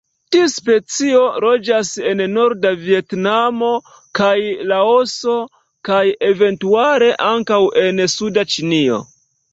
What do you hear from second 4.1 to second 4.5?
kaj